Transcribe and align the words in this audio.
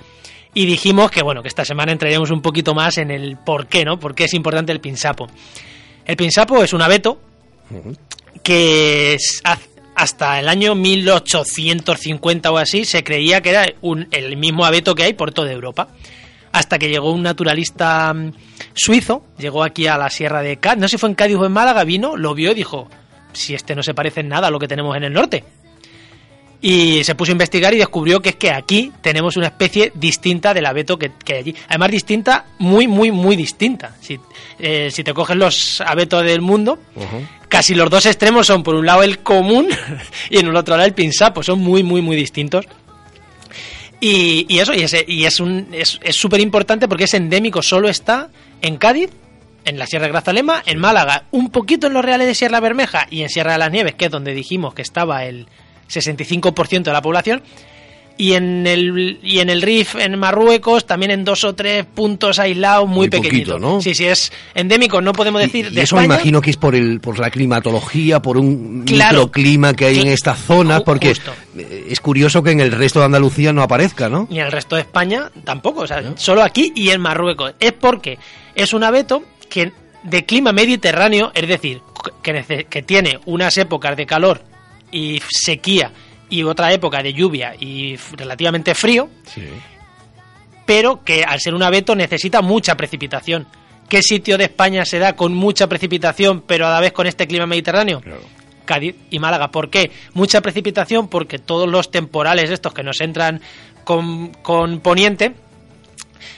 Y 0.53 0.67
dijimos 0.67 1.11
que 1.11 1.23
bueno, 1.23 1.43
que 1.43 1.49
esta 1.49 1.65
semana 1.65 1.93
entraríamos 1.93 2.31
un 2.31 2.43
poquito 2.43 2.75
más 2.75 2.99
en 2.99 3.11
el 3.11 3.37
por 3.37 3.67
qué, 3.67 3.85
¿no? 3.85 3.99
Por 3.99 4.15
qué 4.15 4.25
es 4.25 4.35
importante 4.35 4.73
el 4.73 4.81
pinsapo. 4.81 5.29
El 6.05 6.17
pinsapo 6.17 6.63
es 6.63 6.73
un 6.73 6.83
abeto 6.83 7.21
que 8.43 9.17
hasta 9.97 10.39
el 10.39 10.49
año 10.49 10.75
1850 10.75 12.53
o 12.53 12.59
así 12.59 12.85
se 12.85 13.03
creía 13.03 13.41
que 13.41 13.51
era 13.51 13.67
el 14.11 14.37
mismo 14.37 14.65
abeto 14.65 14.95
que 14.95 15.05
hay 15.05 15.15
por 15.15 15.33
toda 15.33 15.51
Europa 15.51 15.89
hasta 16.55 16.79
que 16.79 16.89
llegó 16.89 17.11
un 17.11 17.23
naturalista 17.23 18.15
mm, 18.15 18.33
suizo, 18.75 19.25
llegó 19.39 19.65
aquí 19.65 19.89
a 19.89 19.99
la 19.99 20.09
sierra 20.09 20.41
de 20.41 20.57
Cádiz, 20.59 20.81
no 20.81 20.89
sé 20.89 20.93
si 20.93 20.99
fue 20.99 21.09
en 21.09 21.17
Cádiz 21.17 21.37
o 21.37 21.45
en 21.45 21.53
Málaga, 21.53 21.83
vino, 21.83 22.17
lo 22.17 22.33
vio 22.33 22.53
y 22.53 22.55
dijo, 22.55 22.89
si 23.33 23.55
este 23.55 23.75
no 23.75 23.83
se 23.83 23.93
parece 23.93 24.21
en 24.21 24.29
nada 24.29 24.47
a 24.47 24.51
lo 24.53 24.61
que 24.61 24.69
tenemos 24.69 24.97
en 24.97 25.03
el 25.03 25.13
norte. 25.13 25.43
Y 26.63 27.03
se 27.03 27.17
puso 27.17 27.33
a 27.33 27.35
investigar 27.35 27.75
y 27.75 27.79
descubrió 27.79 28.23
que 28.23 28.31
es 28.31 28.37
que 28.37 28.53
aquí 28.53 28.93
tenemos 29.03 29.37
una 29.37 29.49
especie 29.49 29.91
distinta 29.97 30.55
del 30.55 30.65
abeto 30.65 30.97
que, 30.97 31.11
hay 31.29 31.35
allí. 31.35 31.57
Además 31.69 31.91
distinta, 31.91 32.47
muy, 32.59 32.87
muy, 32.87 33.11
muy 33.11 33.35
distinta. 33.35 33.97
Si, 34.01 34.19
eh, 34.61 34.91
si 34.91 35.03
te 35.03 35.13
coges 35.13 35.37
los 35.37 35.81
abetos 35.83 36.25
del 36.25 36.41
mundo, 36.41 36.79
casi 37.49 37.75
los 37.75 37.91
dos 37.91 38.07
extremos 38.07 38.47
son 38.47 38.63
por 38.63 38.77
un 38.77 38.87
lado 38.87 39.03
el 39.03 39.19
común 39.19 39.69
y 40.31 40.39
en 40.39 40.47
el 40.47 40.57
otro 40.57 40.77
lado 40.77 40.87
el 40.87 40.95
pinsapo. 40.95 41.43
Son 41.43 41.59
muy, 41.59 41.83
muy, 41.83 42.01
muy 42.01 42.17
distintos. 42.17 42.65
Y, 44.07 44.59
eso, 44.59 44.75
y, 44.75 45.25
es 45.25 45.41
un 45.41 45.69
es 45.73 45.99
súper 46.11 46.41
importante 46.41 46.89
porque 46.89 47.05
es 47.05 47.15
endémico, 47.15 47.63
solo 47.63 47.89
está 47.89 48.29
en 48.61 48.77
Cádiz, 48.77 49.09
en 49.65 49.79
la 49.79 49.87
Sierra 49.87 50.05
de 50.05 50.13
Grazalema, 50.13 50.63
en 50.67 50.79
Málaga, 50.79 51.25
un 51.31 51.49
poquito 51.49 51.87
en 51.87 51.95
los 51.95 52.05
Reales 52.05 52.27
de 52.27 52.35
Sierra 52.35 52.61
Bermeja 52.61 53.07
y 53.09 53.23
en 53.23 53.31
Sierra 53.31 53.53
de 53.53 53.59
las 53.61 53.73
Nieves, 53.73 53.95
que 53.95 54.05
es 54.05 54.11
donde 54.11 54.35
dijimos 54.35 54.75
que 54.75 54.83
estaba 54.83 55.25
el 55.25 55.47
65% 55.89 56.83
de 56.83 56.93
la 56.93 57.01
población, 57.01 57.43
y 58.17 58.35
en 58.35 58.67
el 58.67 59.19
y 59.23 59.41
en 59.41 59.51
el 59.51 59.63
RIF 59.63 59.97
en 59.97 60.19
Marruecos 60.19 60.87
también 60.87 61.11
en 61.11 61.25
dos 61.25 61.43
o 61.45 61.55
tres 61.55 61.85
puntos 61.85 62.39
aislados 62.39 62.89
muy, 62.89 63.09
pequeñitos. 63.09 63.61
¿no? 63.61 63.81
sí 63.81 63.95
sí 63.95 64.05
es 64.05 64.33
endémico 64.55 65.01
no 65.01 65.13
podemos 65.13 65.41
decir 65.41 65.71
y, 65.73 65.81
eso 65.81 65.97
me 65.97 66.05
imagino 66.05 66.41
que 66.41 66.51
es 66.51 66.57
por 66.57 66.75
el 66.75 67.01
por 67.01 67.19
la 67.19 67.31
climatología 67.31 68.23
por 68.23 68.37
un 68.37 68.85
microclima 68.85 69.75
que 69.75 69.87
hay 69.87 70.01
en 70.01 70.09
esta 70.09 70.35
zona 70.35 70.81
porque 70.81 71.15
es 71.89 72.01
curioso 72.01 72.43
que 72.43 72.53
en 72.53 72.61
el 72.61 72.71
resto 72.71 73.01
de 73.01 73.07
Andalucía 73.07 73.53
no 73.53 73.63
aparezca 73.63 74.09
no 74.09 74.29
y 74.31 74.39
en 74.39 74.47
el 74.47 74.53
resto 74.53 74.77
de 74.77 74.83
España 74.83 75.31
tampoco 75.43 75.81
o 75.81 75.87
sea 75.87 76.03
solo 76.17 76.43
aquí 76.43 76.73
y 76.75 76.91
en 76.91 77.01
Marruecos. 77.01 77.55
Es 77.59 77.73
porque 77.73 78.19
es 78.55 78.73
un 78.73 78.85
abeto 78.85 79.23
que 79.49 79.73
de 80.03 80.25
clima 80.25 80.53
mediterráneo 80.53 81.33
es 81.35 81.49
decir 81.49 81.81
que, 82.23 82.67
que 82.69 82.83
tiene 82.83 83.19
unas 83.25 83.57
épocas 83.59 83.97
de 83.97 84.07
calor 84.07 84.43
y 84.93 85.21
sequía 85.29 85.93
y 86.35 86.43
otra 86.43 86.73
época 86.73 87.01
de 87.01 87.13
lluvia 87.13 87.55
y 87.59 87.97
relativamente 88.17 88.75
frío, 88.75 89.09
pero 90.67 91.05
que 91.05 91.23
al 91.23 91.39
ser 91.39 91.55
un 91.55 91.63
abeto 91.63 91.95
necesita 91.95 92.43
mucha 92.43 92.77
precipitación. 92.77 93.47
¿Qué 93.89 94.03
sitio 94.03 94.37
de 94.37 94.45
España 94.45 94.85
se 94.85 94.99
da 94.99 95.15
con 95.15 95.33
mucha 95.33 95.69
precipitación, 95.69 96.41
pero 96.41 96.67
a 96.67 96.71
la 96.71 96.81
vez 96.81 96.93
con 96.93 97.07
este 97.07 97.29
clima 97.29 97.47
mediterráneo? 97.47 98.03
Cádiz 98.65 98.97
y 99.11 99.19
Málaga. 99.21 99.53
¿Por 99.53 99.71
qué? 99.71 99.93
Mucha 100.15 100.41
precipitación 100.41 101.07
porque 101.07 101.39
todos 101.39 101.69
los 101.69 101.93
temporales 101.93 102.51
estos 102.51 102.75
que 102.75 102.83
nos 102.83 103.01
entran 103.01 103.41
con, 103.85 104.31
con 104.43 104.81
poniente 104.81 105.35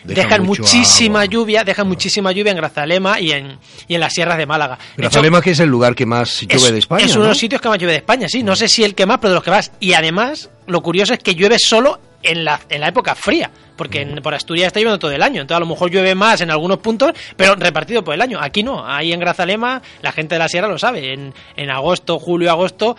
dejan 0.05 0.45
muchísima 0.45 1.25
lluvia, 1.25 1.65
dejan 1.65 1.89
muchísima 1.89 2.33
lluvia 2.33 2.53
en 2.53 2.57
Grazalema 2.59 3.21
y 3.21 3.33
en, 3.33 3.59
y 3.89 3.95
en 3.95 4.01
las 4.01 4.13
sierras 4.13 4.39
de 4.39 4.47
Málaga. 4.47 4.79
Grazalema 4.97 5.41
que 5.41 5.51
es 5.51 5.61
el 5.61 5.69
lugar 5.69 5.95
que 5.95 6.07
más 6.07 6.43
llueve 6.43 6.73
de 6.73 6.79
España. 6.79 7.05
Es 7.05 7.15
uno 7.15 7.25
de 7.25 7.31
los 7.31 7.39
sitios 7.39 7.61
que 7.61 7.69
más 7.69 7.79
llueve 7.79 7.93
de 7.93 7.99
España, 7.99 8.29
sí. 8.29 8.43
No 8.43 8.57
sé 8.57 8.69
si 8.69 8.85
el 8.85 8.95
que 8.95 9.07
más, 9.07 9.19
pero 9.19 9.31
de 9.31 9.35
los 9.37 9.45
que 9.45 9.51
más. 9.51 9.73
Y 9.81 9.95
además, 9.95 10.51
lo 10.67 10.83
curioso 10.83 11.15
es 11.15 11.21
que 11.21 11.35
llueve 11.35 11.59
solo 11.59 12.01
en 12.23 12.45
la, 12.45 12.61
en 12.69 12.81
la 12.81 12.89
época 12.89 13.15
fría, 13.15 13.51
porque 13.77 14.01
en, 14.01 14.23
por 14.23 14.35
Asturias 14.35 14.69
está 14.69 14.81
lloviendo 14.81 14.99
todo 14.99 15.13
el 15.13 15.23
año, 15.23 15.43
entonces 15.43 15.59
a 15.59 15.61
lo 15.61 15.67
mejor 15.67 15.91
llueve 15.91 16.15
más 16.15 16.41
en 16.41 16.51
algunos 16.51 16.79
puntos, 16.79 17.13
pero 17.37 17.55
repartido 17.55 18.03
por 18.03 18.15
el 18.15 18.23
año. 18.23 18.39
Aquí 18.41 18.63
no, 18.63 18.85
ahí 18.85 19.13
en 19.13 19.21
Grazalema 19.21 19.81
la 20.03 20.13
gente 20.13 20.35
de 20.35 20.39
la 20.41 20.49
sierra 20.49 20.69
lo 20.69 20.79
sabe, 20.79 21.13
en, 21.13 21.33
en 21.57 21.71
agosto, 21.71 22.19
julio, 22.19 22.51
agosto 22.51 22.97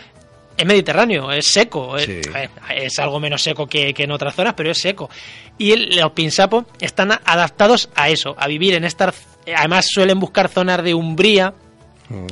es 0.57 0.65
mediterráneo, 0.65 1.31
es 1.31 1.51
seco, 1.51 1.97
es, 1.97 2.99
algo 2.99 3.19
menos 3.19 3.43
seco 3.43 3.67
que, 3.67 3.93
en 3.95 4.11
otras 4.11 4.35
zonas, 4.35 4.55
pero 4.55 4.71
es 4.71 4.79
seco. 4.79 5.09
Y 5.57 5.75
los 5.95 6.11
pinsapos 6.11 6.65
están 6.79 7.11
adaptados 7.11 7.89
a 7.95 8.09
eso, 8.09 8.35
a 8.37 8.47
vivir 8.47 8.73
en 8.73 8.83
estas... 8.83 9.15
Además 9.55 9.87
suelen 9.89 10.19
buscar 10.19 10.49
zonas 10.49 10.83
de 10.83 10.93
umbría, 10.93 11.53
mm. 12.09 12.25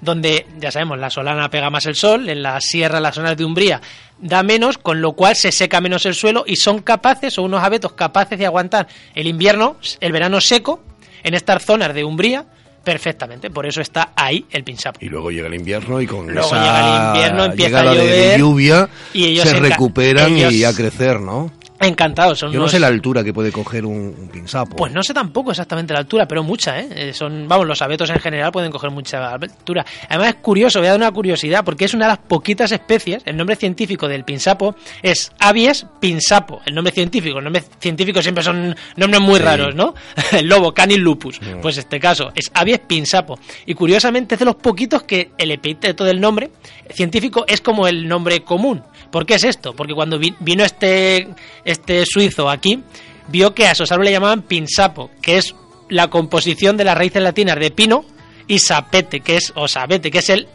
donde, 0.00 0.46
ya 0.58 0.70
sabemos, 0.70 0.98
la 0.98 1.10
solana 1.10 1.48
pega 1.48 1.70
más 1.70 1.86
el 1.86 1.96
sol, 1.96 2.28
en 2.28 2.42
la 2.42 2.60
sierra 2.60 3.00
las 3.00 3.14
zonas 3.14 3.36
de 3.36 3.44
umbría 3.44 3.80
da 4.20 4.42
menos, 4.42 4.78
con 4.78 5.00
lo 5.00 5.12
cual 5.12 5.34
se 5.34 5.52
seca 5.52 5.80
menos 5.80 6.06
el 6.06 6.14
suelo 6.14 6.44
y 6.46 6.56
son 6.56 6.80
capaces, 6.82 7.38
o 7.38 7.42
unos 7.42 7.62
abetos 7.62 7.92
capaces 7.92 8.38
de 8.38 8.46
aguantar 8.46 8.88
el 9.14 9.26
invierno, 9.26 9.76
el 10.00 10.12
verano 10.12 10.40
seco, 10.40 10.82
en 11.22 11.34
estas 11.34 11.64
zonas 11.64 11.94
de 11.94 12.04
umbría, 12.04 12.46
perfectamente. 12.82 13.50
Por 13.50 13.66
eso 13.66 13.80
está 13.80 14.12
ahí 14.16 14.44
el 14.50 14.64
pinsapo. 14.64 14.98
Y 15.02 15.08
luego 15.08 15.30
llega 15.30 15.48
el 15.48 15.54
invierno 15.54 16.00
y 16.00 16.06
con 16.06 16.32
luego 16.32 16.50
llega 16.50 16.80
el 16.80 17.06
invierno, 17.08 17.44
empieza 17.44 17.80
a 17.80 17.94
llover, 17.94 18.32
de 18.32 18.38
lluvia 18.38 18.88
y 19.12 19.38
se 19.38 19.54
recuperan 19.54 20.36
y 20.36 20.64
a 20.64 20.72
crecer, 20.72 21.20
¿no? 21.20 21.50
Encantados. 21.80 22.38
Son 22.38 22.52
Yo 22.52 22.60
no 22.60 22.68
sé 22.68 22.78
la 22.78 22.88
altura 22.88 23.24
que 23.24 23.32
puede 23.32 23.50
coger 23.50 23.86
un, 23.86 24.28
pinsapo. 24.30 24.76
Pues 24.76 24.92
no 24.92 25.02
sé 25.02 25.14
tampoco 25.14 25.50
exactamente 25.50 25.94
la 25.94 26.00
altura, 26.00 26.28
pero 26.28 26.42
mucha, 26.42 26.78
¿eh? 26.78 26.88
¿eh? 26.90 27.12
Son, 27.14 27.48
vamos, 27.48 27.66
los 27.66 27.80
abetos 27.80 28.10
en 28.10 28.18
general 28.18 28.52
pueden 28.52 28.70
coger 28.70 28.90
mucha 28.90 29.32
altura. 29.32 29.84
Además 30.08 30.28
es 30.28 30.34
curioso, 30.36 30.80
voy 30.80 30.88
a 30.88 30.90
dar 30.90 31.00
una 31.00 31.10
curiosidad, 31.10 31.64
porque 31.64 31.86
es 31.86 31.94
una 31.94 32.04
de 32.04 32.10
las 32.10 32.18
poquitas 32.18 32.70
especies, 32.70 33.22
el 33.24 33.36
nombre 33.36 33.56
científico 33.56 34.08
del 34.08 34.24
pinsapo 34.24 34.74
es 35.02 35.32
Abies 35.38 35.86
pinsapo, 36.00 36.60
el 36.66 36.74
nombre 36.74 36.92
científico. 36.92 37.38
El 37.38 37.44
nombre 37.44 37.62
científico 37.78 38.20
siempre 38.20 38.44
son 38.44 38.76
nombres 38.96 39.22
muy 39.22 39.38
raros, 39.38 39.74
¿no? 39.74 39.94
el 40.32 40.46
lobo, 40.46 40.74
canis 40.74 40.98
lupus. 40.98 41.40
Pues 41.62 41.78
este 41.78 41.98
caso 41.98 42.30
es 42.34 42.50
Abies 42.52 42.80
pinsapo. 42.80 43.38
Y 43.64 43.72
curiosamente 43.72 44.34
es 44.34 44.38
de 44.38 44.44
los 44.44 44.56
poquitos 44.56 45.04
que 45.04 45.30
el 45.38 45.50
epíteto 45.50 46.04
del 46.04 46.20
nombre 46.20 46.50
científico 46.90 47.44
es 47.48 47.62
como 47.62 47.86
el 47.86 48.06
nombre 48.06 48.40
común. 48.44 48.82
¿Por 49.10 49.26
qué 49.26 49.34
es 49.34 49.44
esto? 49.44 49.74
Porque 49.74 49.94
cuando 49.94 50.18
vino 50.18 50.64
este 50.64 51.28
este 51.70 52.04
suizo 52.06 52.48
aquí, 52.48 52.82
vio 53.28 53.54
que 53.54 53.66
a 53.66 53.72
esos 53.72 53.90
árboles 53.92 54.10
le 54.10 54.16
llamaban 54.16 54.42
pinsapo, 54.42 55.10
que 55.22 55.38
es 55.38 55.54
la 55.88 56.08
composición 56.08 56.76
de 56.76 56.84
las 56.84 56.96
raíces 56.96 57.22
latinas 57.22 57.58
de 57.58 57.70
pino 57.70 58.04
y 58.46 58.58
sapete, 58.58 59.20
que 59.20 59.36
es, 59.36 59.52
o 59.54 59.68
sabete, 59.68 60.10
que 60.10 60.18
es 60.18 60.30
el 60.30 60.48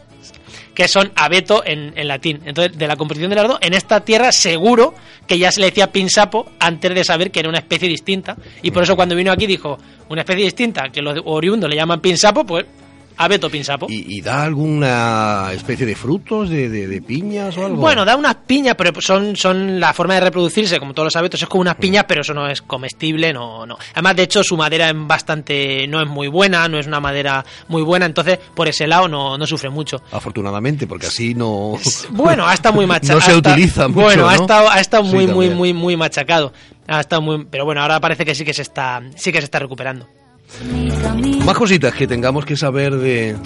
que 0.74 0.88
son 0.88 1.10
abeto 1.16 1.62
en, 1.64 1.94
en, 1.96 2.06
latín. 2.06 2.42
Entonces, 2.44 2.76
de 2.76 2.86
la 2.86 2.96
composición 2.96 3.30
de 3.30 3.36
las 3.36 3.48
dos, 3.48 3.58
en 3.62 3.72
esta 3.72 4.00
tierra 4.00 4.30
seguro 4.30 4.92
que 5.26 5.38
ya 5.38 5.50
se 5.50 5.60
le 5.60 5.68
decía 5.68 5.90
pinsapo 5.90 6.52
antes 6.60 6.94
de 6.94 7.02
saber 7.02 7.30
que 7.30 7.40
era 7.40 7.48
una 7.48 7.58
especie 7.58 7.88
distinta. 7.88 8.36
Y 8.60 8.70
por 8.70 8.82
eso 8.82 8.94
cuando 8.94 9.16
vino 9.16 9.32
aquí 9.32 9.46
dijo, 9.46 9.78
una 10.10 10.20
especie 10.20 10.44
distinta, 10.44 10.90
que 10.90 11.00
los 11.00 11.18
oriundos 11.24 11.70
le 11.70 11.76
llaman 11.76 12.00
pinsapo, 12.00 12.44
pues 12.44 12.66
abeto 13.16 13.50
pinsapo. 13.50 13.86
¿Y, 13.88 14.18
¿Y, 14.18 14.20
da 14.20 14.42
alguna 14.42 15.50
especie 15.52 15.86
de 15.86 15.94
frutos, 15.94 16.48
de, 16.50 16.68
de, 16.68 16.86
de, 16.86 17.02
piñas 17.02 17.56
o 17.56 17.66
algo? 17.66 17.78
Bueno, 17.78 18.04
da 18.04 18.16
unas 18.16 18.36
piñas, 18.46 18.74
pero 18.76 18.92
son, 19.00 19.36
son 19.36 19.80
la 19.80 19.92
forma 19.92 20.14
de 20.14 20.20
reproducirse, 20.20 20.78
como 20.78 20.94
todos 20.94 21.06
los 21.06 21.16
abetos, 21.16 21.42
es 21.42 21.48
como 21.48 21.62
unas 21.62 21.76
piñas, 21.76 22.04
pero 22.06 22.22
eso 22.22 22.34
no 22.34 22.48
es 22.48 22.62
comestible, 22.62 23.32
no, 23.32 23.66
no. 23.66 23.78
Además, 23.92 24.16
de 24.16 24.22
hecho, 24.24 24.44
su 24.44 24.56
madera 24.56 24.90
es 24.90 24.94
bastante, 24.96 25.86
no 25.88 26.00
es 26.00 26.08
muy 26.08 26.28
buena, 26.28 26.68
no 26.68 26.78
es 26.78 26.86
una 26.86 27.00
madera 27.00 27.44
muy 27.68 27.82
buena, 27.82 28.06
entonces 28.06 28.38
por 28.54 28.68
ese 28.68 28.86
lado 28.86 29.08
no, 29.08 29.38
no 29.38 29.46
sufre 29.46 29.70
mucho. 29.70 30.02
Afortunadamente, 30.12 30.86
porque 30.86 31.06
así 31.06 31.34
no... 31.34 31.74
Bueno, 32.10 32.46
ha 32.46 32.54
estado 32.54 32.74
muy 32.74 32.86
machacado. 32.86 33.20
no 33.20 33.26
se 33.26 33.36
utiliza 33.36 33.88
mucho, 33.88 34.00
Bueno, 34.00 34.22
¿no? 34.22 34.28
ha 34.28 34.34
estado, 34.34 34.70
ha 34.70 34.80
estado 34.80 35.02
muy, 35.02 35.26
Sí, 35.26 35.32
muy, 35.32 35.50
muy, 35.50 35.72
muy 35.72 35.96
machacado. 35.96 36.52
Ha 36.86 37.00
estado 37.00 37.22
muy, 37.22 37.44
pero 37.46 37.64
bueno, 37.64 37.82
ahora 37.82 38.00
parece 38.00 38.24
que 38.24 38.34
sí 38.34 38.44
que 38.44 38.54
se 38.54 38.62
está, 38.62 39.02
sí 39.16 39.32
que 39.32 39.38
se 39.38 39.44
está 39.44 39.58
recuperando. 39.58 40.08
Más 41.44 41.56
cositas 41.56 41.94
que 41.94 42.06
tengamos 42.06 42.44
que 42.44 42.56
saber 42.56 42.94
de, 42.96 43.36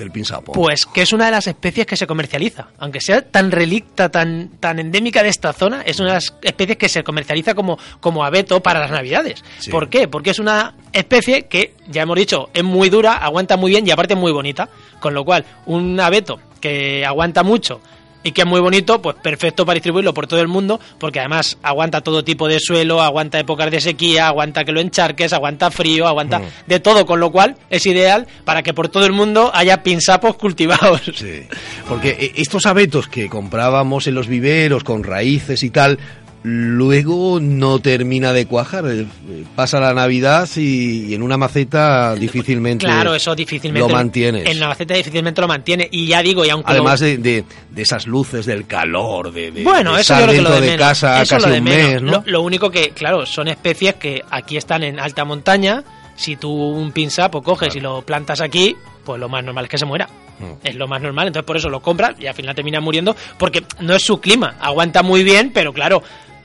del 0.00 0.10
pinsapo. 0.10 0.52
Pues 0.52 0.86
que 0.86 1.02
es 1.02 1.12
una 1.12 1.26
de 1.26 1.30
las 1.30 1.46
especies 1.46 1.86
que 1.86 1.96
se 1.96 2.06
comercializa. 2.06 2.68
Aunque 2.78 3.00
sea 3.00 3.22
tan 3.22 3.52
relicta, 3.52 4.08
tan, 4.08 4.48
tan 4.58 4.78
endémica 4.78 5.22
de 5.22 5.28
esta 5.28 5.52
zona, 5.52 5.82
es 5.82 6.00
una 6.00 6.08
de 6.08 6.14
las 6.14 6.34
especies 6.42 6.76
que 6.76 6.88
se 6.88 7.04
comercializa 7.04 7.54
como, 7.54 7.78
como 8.00 8.24
abeto 8.24 8.60
para 8.60 8.80
las 8.80 8.90
navidades. 8.90 9.44
Sí. 9.58 9.70
¿Por 9.70 9.88
qué? 9.88 10.08
Porque 10.08 10.30
es 10.30 10.38
una 10.38 10.74
especie 10.92 11.42
que, 11.46 11.74
ya 11.88 12.02
hemos 12.02 12.16
dicho, 12.16 12.50
es 12.52 12.64
muy 12.64 12.90
dura, 12.90 13.14
aguanta 13.14 13.56
muy 13.56 13.70
bien 13.70 13.86
y 13.86 13.90
aparte 13.90 14.14
es 14.14 14.20
muy 14.20 14.32
bonita. 14.32 14.68
Con 14.98 15.14
lo 15.14 15.24
cual, 15.24 15.44
un 15.66 15.98
abeto 16.00 16.40
que 16.60 17.06
aguanta 17.06 17.42
mucho 17.42 17.80
y 18.22 18.32
que 18.32 18.42
es 18.42 18.46
muy 18.46 18.60
bonito, 18.60 19.00
pues 19.00 19.16
perfecto 19.16 19.64
para 19.64 19.74
distribuirlo 19.74 20.12
por 20.12 20.26
todo 20.26 20.40
el 20.40 20.48
mundo, 20.48 20.78
porque 20.98 21.20
además 21.20 21.56
aguanta 21.62 22.00
todo 22.02 22.22
tipo 22.24 22.48
de 22.48 22.60
suelo, 22.60 23.00
aguanta 23.02 23.38
épocas 23.38 23.70
de 23.70 23.80
sequía, 23.80 24.26
aguanta 24.28 24.64
que 24.64 24.72
lo 24.72 24.80
encharques, 24.80 25.32
aguanta 25.32 25.70
frío, 25.70 26.06
aguanta 26.06 26.38
Mm. 26.40 26.44
de 26.66 26.80
todo, 26.80 27.06
con 27.06 27.20
lo 27.20 27.30
cual 27.32 27.56
es 27.70 27.86
ideal 27.86 28.26
para 28.44 28.62
que 28.62 28.74
por 28.74 28.88
todo 28.88 29.06
el 29.06 29.12
mundo 29.12 29.50
haya 29.54 29.82
pinsapos 29.82 30.36
cultivados. 30.36 31.00
Sí, 31.14 31.42
porque 31.88 32.10
eh, 32.10 32.32
estos 32.36 32.66
abetos 32.66 33.08
que 33.08 33.28
comprábamos 33.28 34.06
en 34.06 34.14
los 34.14 34.26
viveros 34.28 34.84
con 34.84 35.02
raíces 35.04 35.62
y 35.62 35.70
tal, 35.70 35.98
luego 36.42 37.38
no 37.40 37.78
termina 37.80 38.32
de 38.32 38.46
cuajar. 38.46 38.84
Eh, 38.88 39.06
Pasa 39.54 39.78
la 39.80 39.92
Navidad 39.92 40.48
y, 40.56 41.06
y 41.06 41.14
en 41.14 41.22
una 41.22 41.36
maceta 41.36 42.14
difícilmente 42.14 42.86
Claro, 42.86 43.14
eso 43.14 43.34
difícilmente 43.34 43.88
lo 43.88 43.94
mantienes. 43.94 44.46
En 44.46 44.58
la 44.60 44.68
maceta 44.68 44.94
difícilmente 44.94 45.40
lo 45.40 45.48
mantiene 45.48 45.88
y 45.90 46.06
ya 46.06 46.22
digo, 46.22 46.44
y 46.44 46.50
aunque 46.50 46.70
Además 46.72 47.00
lo- 47.00 47.06
de, 47.06 47.16
de- 47.18 47.44
de 47.70 47.82
esas 47.82 48.06
luces 48.06 48.46
del 48.46 48.66
calor, 48.66 49.32
de, 49.32 49.50
de- 49.50 49.62
bueno, 49.64 49.94
de 49.94 50.00
eso 50.00 50.14
estar 50.14 50.20
yo 50.20 50.26
creo 50.32 50.44
que 50.44 50.48
lo 50.48 50.54
de, 50.60 50.60
menos. 50.72 50.78
casa 50.86 51.22
Eso 51.22 51.36
casi 51.36 51.46
lo 51.46 51.52
de 51.52 51.58
un 51.58 51.64
menos. 51.64 51.88
mes, 51.92 52.02
¿no? 52.02 52.10
Lo, 52.12 52.22
lo 52.26 52.42
único 52.42 52.70
que, 52.70 52.90
claro, 52.90 53.26
son 53.26 53.48
especies 53.48 53.94
que 53.96 54.22
aquí 54.30 54.56
están 54.56 54.82
en 54.82 54.98
alta 54.98 55.24
montaña. 55.24 55.82
Si 56.16 56.36
tú 56.36 56.50
un 56.52 56.92
pinsapo 56.92 57.42
coges 57.42 57.74
y 57.76 57.80
lo 57.80 58.02
plantas 58.02 58.40
aquí, 58.40 58.76
pues 59.04 59.18
lo 59.18 59.28
más 59.28 59.42
normal 59.44 59.64
es 59.64 59.70
que 59.70 59.78
se 59.78 59.86
muera. 59.86 60.06
Mm. 60.38 60.52
Es 60.66 60.74
lo 60.74 60.86
más 60.88 61.00
normal, 61.02 61.26
entonces 61.28 61.46
por 61.46 61.56
eso 61.56 61.68
lo 61.68 61.80
compras 61.80 62.14
y 62.18 62.26
al 62.26 62.34
final 62.34 62.54
termina 62.54 62.80
muriendo 62.80 63.14
porque 63.38 63.62
no 63.80 63.94
es 63.94 64.02
su 64.04 64.20
clima. 64.20 64.56
Aguanta 64.60 65.02
muy 65.02 65.22
bien, 65.24 65.50
pero 65.54 65.72
claro, 65.72 66.02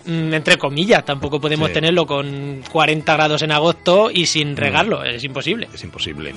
entre 0.07 0.57
comillas, 0.57 1.03
tampoco 1.05 1.39
podemos 1.39 1.69
Sí. 1.69 1.73
tenerlo 1.75 2.05
con 2.05 2.61
40 2.71 3.13
grados 3.13 3.41
en 3.41 3.51
agosto 3.51 4.09
y 4.13 4.25
sin 4.25 4.55
regarlo, 4.55 5.03
es 5.03 5.23
imposible. 5.23 5.67
Es 5.73 5.83
imposible. 5.83 6.33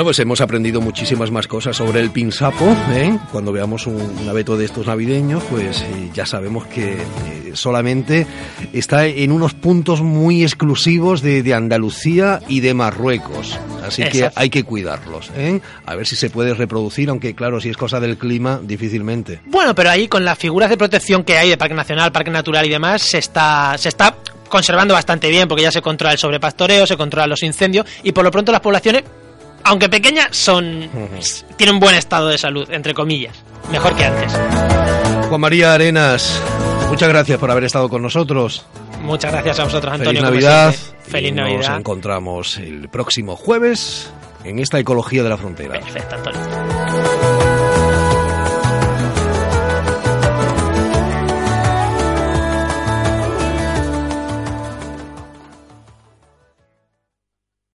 Bueno, 0.00 0.08
pues 0.08 0.18
hemos 0.20 0.40
aprendido 0.40 0.80
muchísimas 0.80 1.30
más 1.30 1.46
cosas 1.46 1.76
sobre 1.76 2.00
el 2.00 2.10
pinsapo. 2.10 2.74
¿eh? 2.90 3.18
Cuando 3.30 3.52
veamos 3.52 3.86
un, 3.86 4.00
un 4.00 4.28
abeto 4.30 4.56
de 4.56 4.64
estos 4.64 4.86
navideños, 4.86 5.42
pues 5.50 5.82
eh, 5.82 6.08
ya 6.14 6.24
sabemos 6.24 6.66
que 6.68 6.92
eh, 6.94 7.50
solamente 7.52 8.26
está 8.72 9.04
en 9.04 9.30
unos 9.30 9.52
puntos 9.52 10.00
muy 10.00 10.42
exclusivos 10.42 11.20
de, 11.20 11.42
de 11.42 11.52
Andalucía 11.52 12.40
y 12.48 12.60
de 12.60 12.72
Marruecos. 12.72 13.58
Así 13.86 14.02
que 14.04 14.30
hay 14.34 14.48
que 14.48 14.64
cuidarlos. 14.64 15.32
¿eh? 15.36 15.60
A 15.84 15.94
ver 15.96 16.06
si 16.06 16.16
se 16.16 16.30
puede 16.30 16.54
reproducir, 16.54 17.10
aunque 17.10 17.34
claro, 17.34 17.60
si 17.60 17.68
es 17.68 17.76
cosa 17.76 18.00
del 18.00 18.16
clima, 18.16 18.58
difícilmente. 18.62 19.42
Bueno, 19.48 19.74
pero 19.74 19.90
ahí 19.90 20.08
con 20.08 20.24
las 20.24 20.38
figuras 20.38 20.70
de 20.70 20.78
protección 20.78 21.24
que 21.24 21.36
hay 21.36 21.50
de 21.50 21.58
Parque 21.58 21.74
Nacional, 21.74 22.10
Parque 22.10 22.30
Natural 22.30 22.64
y 22.64 22.70
demás, 22.70 23.02
se 23.02 23.18
está, 23.18 23.76
se 23.76 23.90
está 23.90 24.16
conservando 24.48 24.92
bastante 24.92 25.28
bien 25.28 25.48
porque 25.48 25.62
ya 25.62 25.70
se 25.70 25.80
controla 25.82 26.12
el 26.12 26.18
sobrepastoreo, 26.18 26.86
se 26.86 26.96
controlan 26.96 27.30
los 27.30 27.42
incendios 27.42 27.86
y 28.02 28.12
por 28.12 28.24
lo 28.24 28.30
pronto 28.30 28.52
las 28.52 28.60
poblaciones, 28.60 29.04
aunque 29.70 29.88
pequeñas, 29.88 30.36
son 30.36 30.90
tienen 31.56 31.76
un 31.76 31.80
buen 31.80 31.94
estado 31.94 32.26
de 32.26 32.36
salud, 32.38 32.68
entre 32.72 32.92
comillas, 32.92 33.36
mejor 33.70 33.94
que 33.94 34.04
antes. 34.04 34.32
Juan 35.28 35.40
María 35.40 35.74
Arenas, 35.74 36.42
muchas 36.88 37.08
gracias 37.08 37.38
por 37.38 37.52
haber 37.52 37.62
estado 37.62 37.88
con 37.88 38.02
nosotros. 38.02 38.66
Muchas 39.00 39.30
gracias 39.30 39.60
a 39.60 39.64
vosotros, 39.64 39.92
Antonio. 39.92 40.10
Feliz 40.22 40.22
Navidad. 40.22 40.74
Feliz 41.02 41.28
y 41.28 41.32
Nos 41.32 41.50
Navidad. 41.50 41.76
encontramos 41.78 42.58
el 42.58 42.88
próximo 42.88 43.36
jueves 43.36 44.12
en 44.42 44.58
esta 44.58 44.80
ecología 44.80 45.22
de 45.22 45.28
la 45.28 45.36
frontera. 45.36 45.78
Perfecto, 45.78 46.16
Antonio. 46.16 47.19